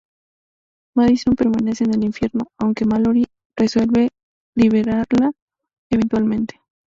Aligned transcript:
Madison 0.97 1.35
permanece 1.35 1.83
en 1.83 1.93
el 1.93 2.03
infierno, 2.03 2.47
aunque 2.57 2.85
Mallory 2.85 3.27
resuelve 3.55 4.09
liberarla 4.57 5.31
eventualmente. 5.91 6.59